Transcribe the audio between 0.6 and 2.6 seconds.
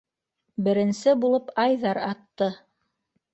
Беренсе булып Айҙар атты.